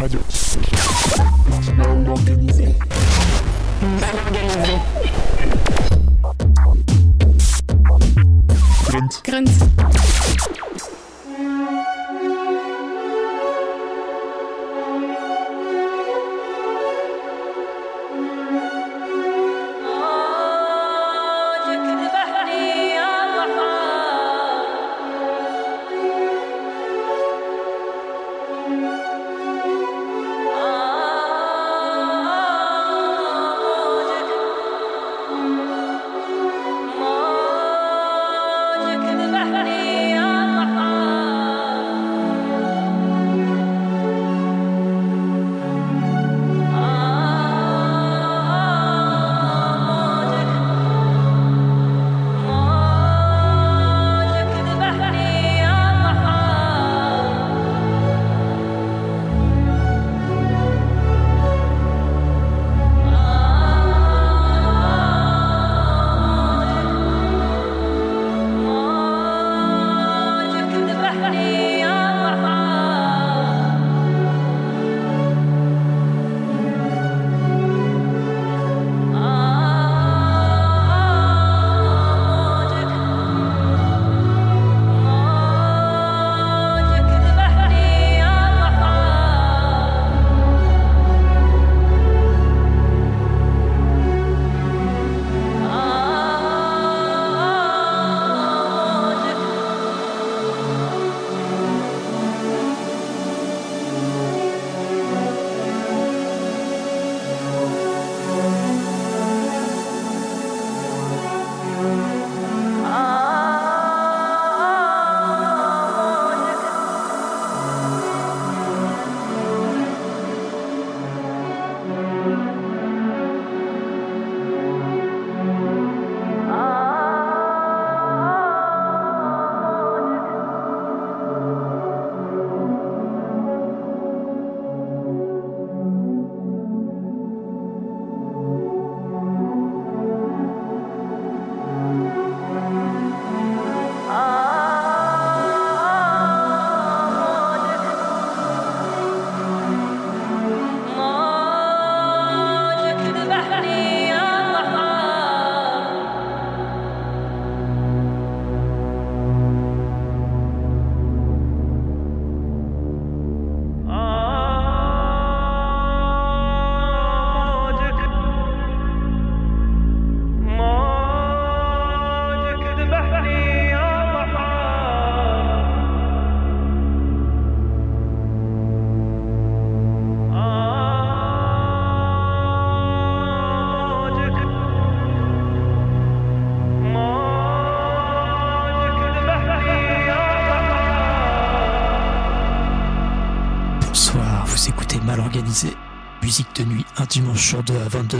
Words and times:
уходил. 0.00 0.20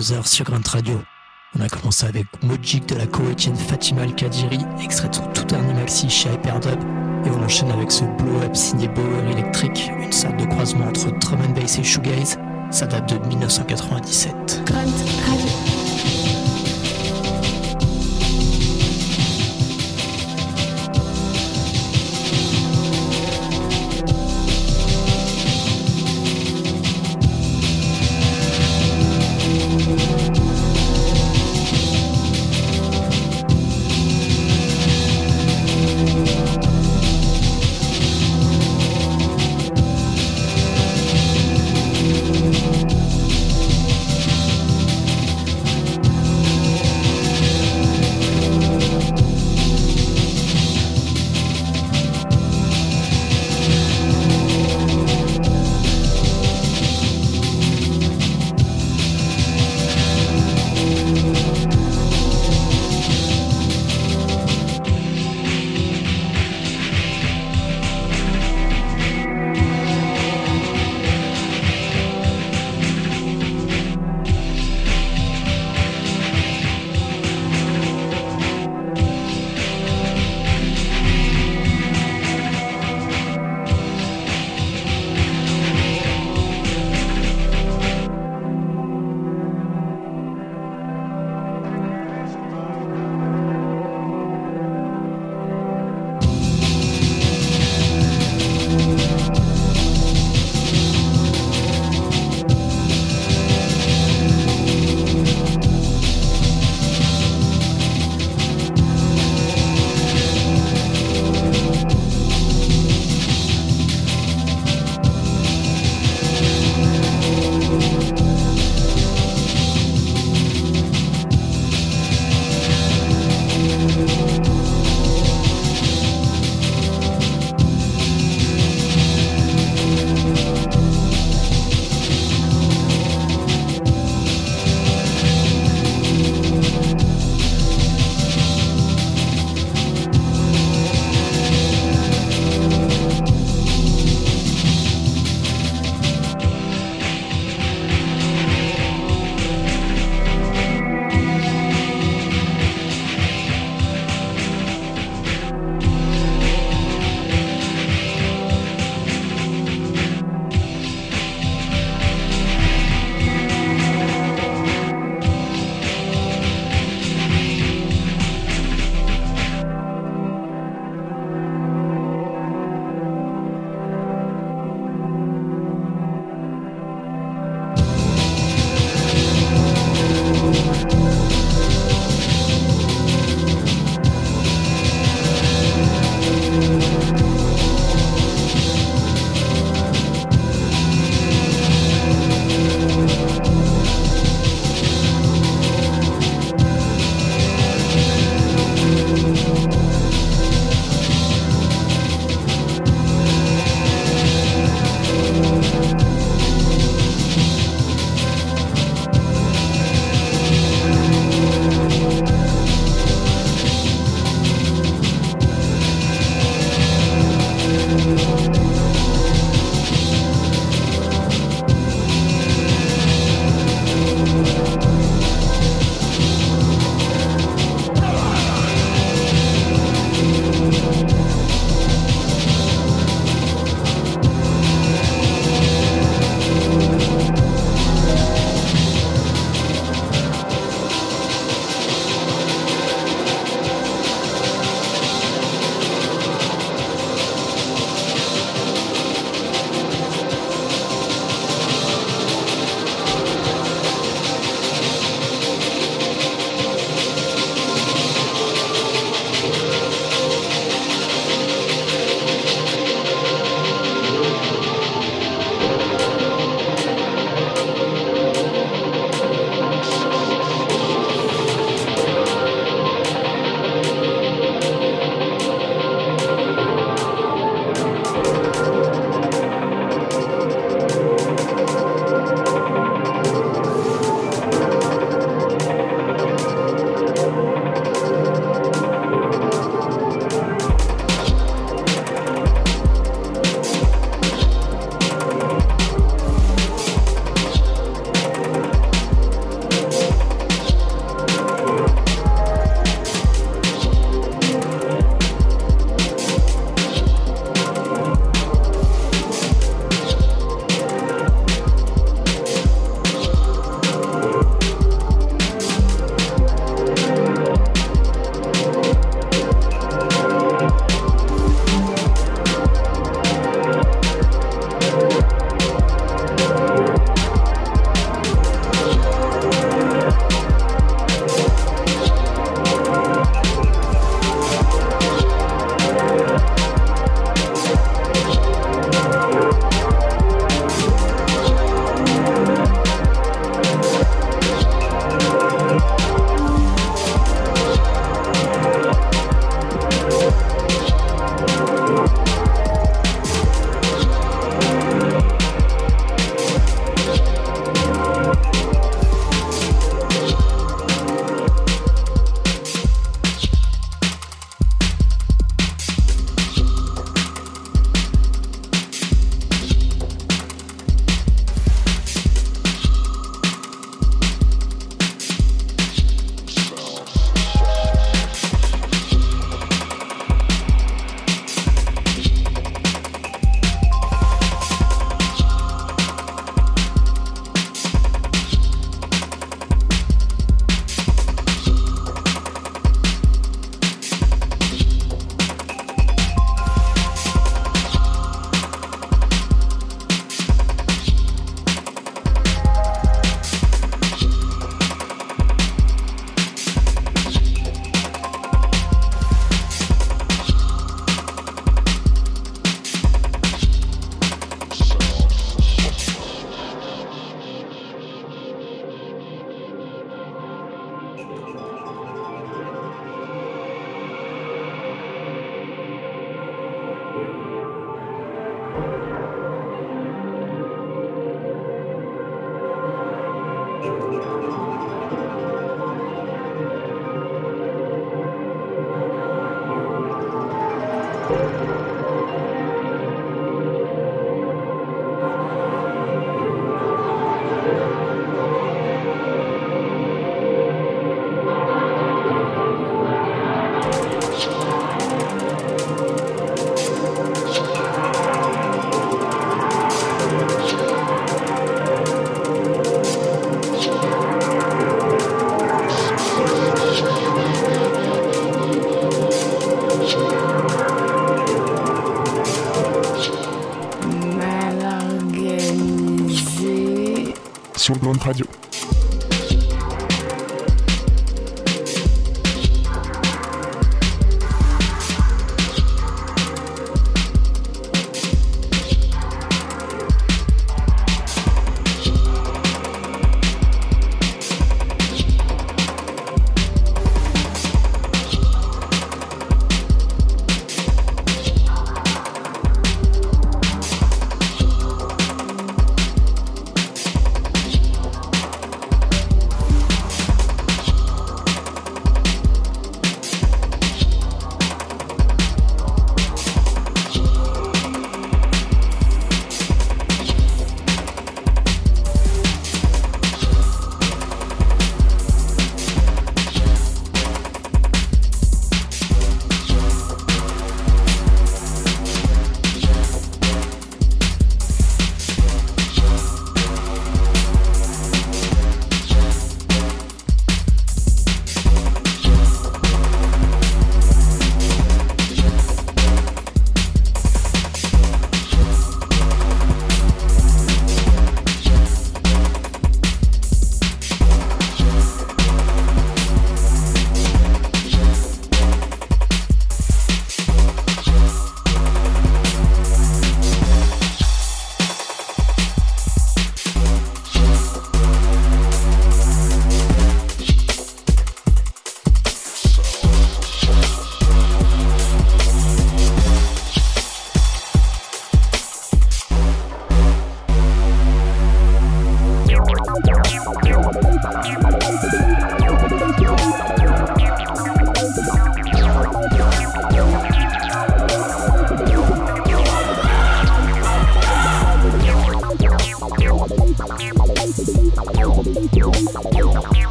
22h 0.00 0.26
sur 0.26 0.44
Grunt 0.46 0.66
Radio. 0.66 0.98
On 1.58 1.60
a 1.60 1.68
commencé 1.68 2.06
avec 2.06 2.26
Mojic 2.42 2.86
de 2.86 2.94
la 2.94 3.06
Koweïtienne 3.06 3.56
Fatima 3.56 4.02
Al-Kadiri, 4.02 4.60
extrait 4.82 5.10
de 5.10 5.14
son 5.14 5.26
tout 5.34 5.44
dernier 5.44 5.74
maxi 5.74 6.08
chez 6.08 6.30
Hyperdub, 6.32 6.80
et 7.26 7.30
on 7.30 7.44
enchaîne 7.44 7.70
avec 7.70 7.92
ce 7.92 8.04
Blow 8.04 8.40
Up 8.42 8.56
signé 8.56 8.88
Bauer 8.88 9.30
Electric, 9.30 9.90
une 10.00 10.12
sorte 10.12 10.38
de 10.38 10.46
croisement 10.46 10.86
entre 10.86 11.10
drum 11.18 11.40
and 11.42 11.52
bass 11.52 11.78
et 11.78 11.84
shoegaze. 11.84 12.38
Ça 12.70 12.86
date 12.86 13.12
de 13.12 13.26
1997. 13.26 14.62
Grunt 14.64 14.86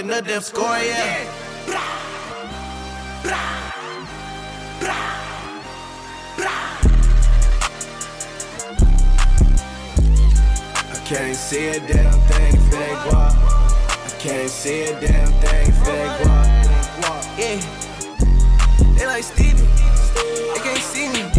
in 0.00 0.06
the 0.06 0.22
damn 0.22 0.40
score, 0.40 0.64
yeah. 0.64 1.28
I 10.88 11.02
can't 11.04 11.36
see 11.36 11.68
a 11.68 11.80
damn 11.80 12.18
thing 12.28 12.54
if 12.56 12.70
they 12.70 12.78
ain't 12.78 12.98
guap. 13.00 13.34
I 14.06 14.10
can't 14.18 14.48
see 14.48 14.84
a 14.84 15.00
damn 15.00 15.32
thing 15.42 15.68
if 15.68 15.84
they 15.84 16.00
ain't 16.00 16.20
guap. 16.22 16.46
Yeah, 17.36 17.60
they 18.96 19.06
like 19.06 19.22
Stevie, 19.22 19.66
they 20.54 20.60
can't 20.62 20.82
see 20.82 21.08
me. 21.12 21.29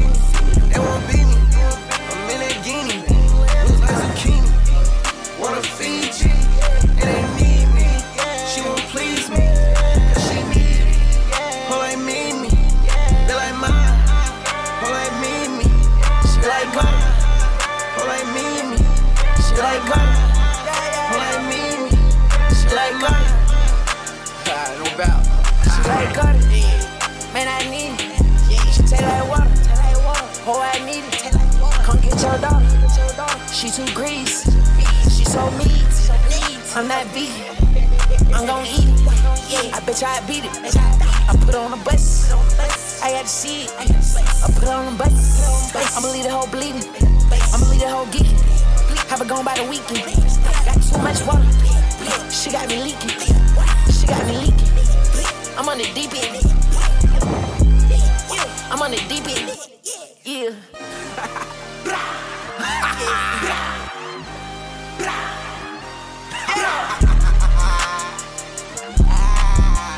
whole 46.41 46.49
bleeding. 46.51 46.83
I'ma 47.53 47.65
leave 47.69 47.81
the 47.81 47.89
whole 47.89 48.07
geeking. 48.07 48.39
Have 49.09 49.19
her 49.19 49.25
gone 49.25 49.45
by 49.45 49.55
the 49.55 49.63
weekend. 49.69 50.05
Got 50.65 50.81
too 50.81 50.97
much 50.97 51.21
water. 51.27 51.45
She 52.31 52.51
got 52.51 52.67
me 52.67 52.81
leaking. 52.81 53.09
She 53.93 54.07
got 54.07 54.25
me 54.25 54.37
leaking. 54.37 54.69
I'm 55.57 55.69
on 55.69 55.77
the 55.77 55.85
deep 55.93 56.13
end. 56.17 56.41
I'm 58.71 58.81
on 58.81 58.91
the 58.91 58.97
deep 59.07 59.27
end. 59.27 59.57
Yeah. 60.23 60.55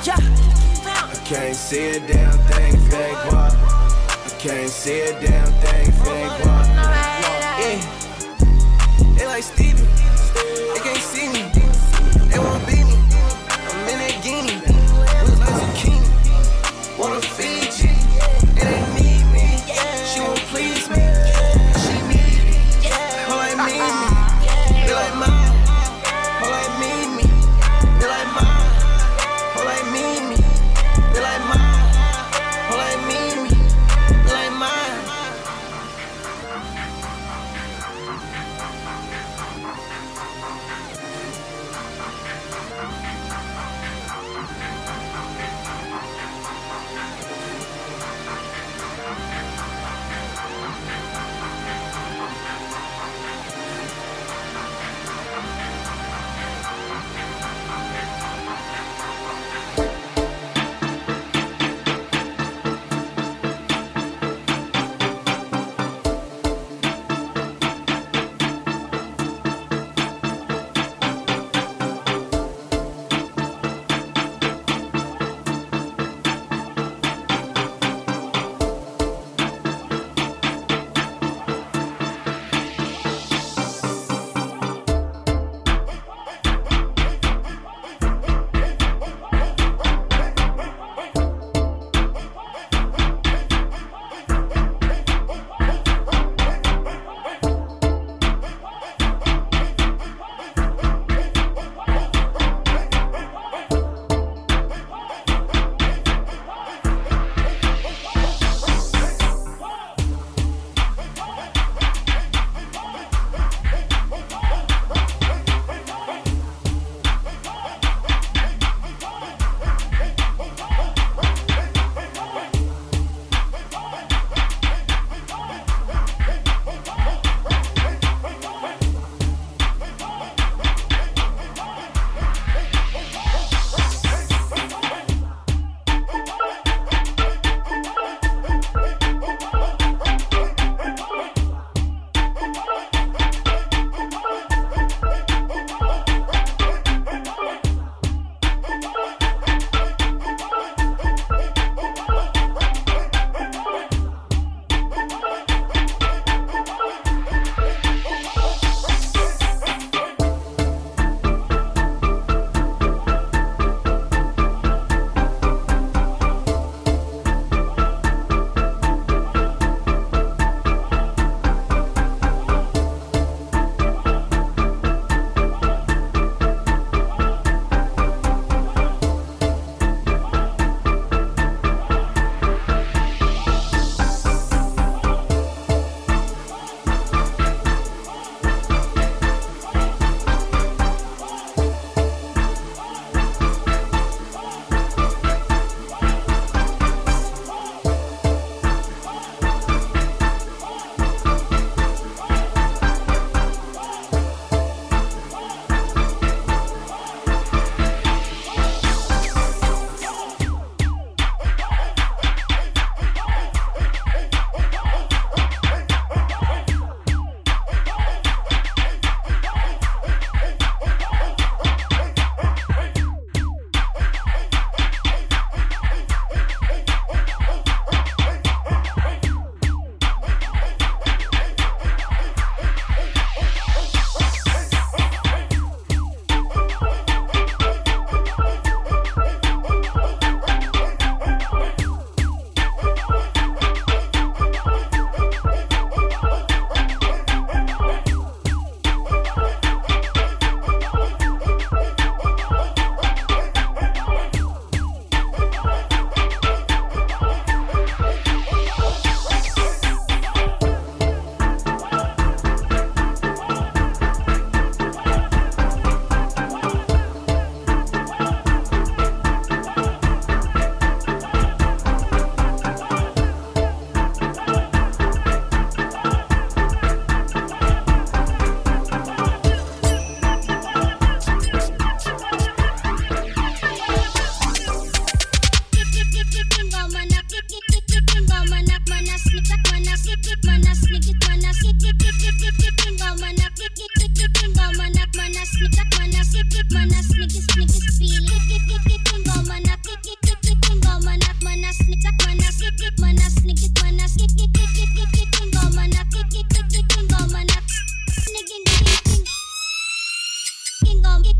yeah. 0.03 0.17
I 1.05 1.21
can't 1.25 1.55
see 1.55 1.89
a 1.91 1.99
damn 1.99 2.37
thing, 2.49 2.77
Fake. 2.89 3.42
Can't 4.43 4.69
see 4.69 4.99
a 4.99 5.13
damn 5.21 5.47
thing 5.61 5.87
if 5.87 5.99
no, 6.03 6.11
no, 6.11 6.37
no, 6.43 6.83
no, 9.07 9.15
They 9.15 9.25
like 9.25 9.41
Stevie. 9.41 9.87
They 10.73 10.79
can't 10.83 10.97
see 10.97 11.29
me. 11.29 11.43
They 12.27 12.39
won't 12.39 12.67
be 12.67 12.82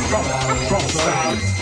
From, 0.09 0.25
from, 0.69 0.81
from, 0.89 1.59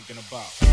thinking 0.00 0.18
about. 0.28 0.63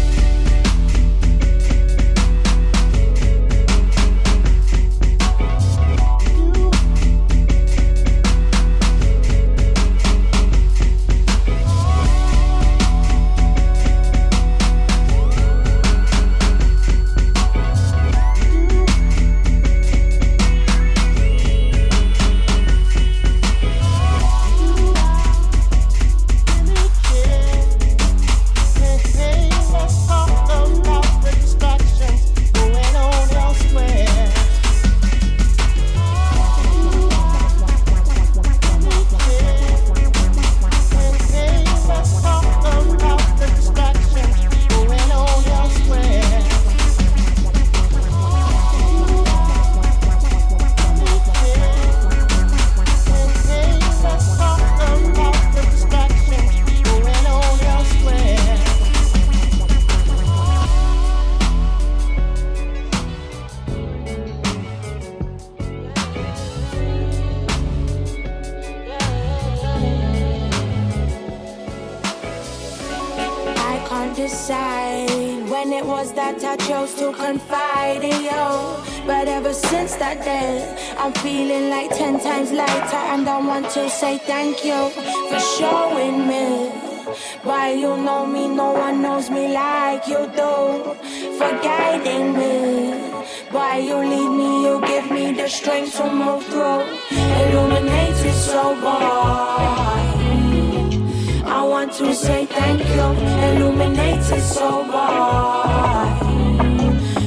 so 104.61 104.83
bright. 104.85 106.19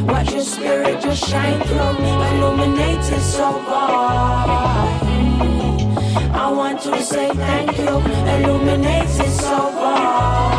Watch 0.07 0.31
your 0.33 0.43
spirit 0.43 1.01
just 1.01 1.29
shine 1.29 1.61
through, 1.63 1.97
illuminated 2.29 3.23
so 3.35 3.51
bright. 3.67 5.01
I 6.45 6.53
want 6.53 6.81
to 6.83 7.03
say 7.03 7.31
thank 7.31 7.77
you, 7.77 7.95
illuminated 8.35 9.33
so 9.43 9.59
bright. 9.79 10.54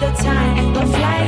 the 0.00 0.10
time, 0.22 0.72
but 0.72 0.86
flight. 0.88 1.21